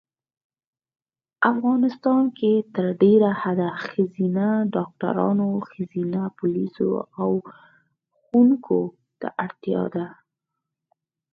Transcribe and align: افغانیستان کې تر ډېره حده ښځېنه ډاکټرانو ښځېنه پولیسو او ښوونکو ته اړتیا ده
افغانیستان 1.51 2.23
کې 2.37 2.51
تر 2.75 2.85
ډېره 3.01 3.29
حده 3.41 3.69
ښځېنه 3.85 4.47
ډاکټرانو 4.75 5.47
ښځېنه 5.69 6.21
پولیسو 6.37 6.89
او 7.21 7.31
ښوونکو 8.19 8.79
ته 9.19 9.27
اړتیا 9.45 9.83
ده 9.95 10.07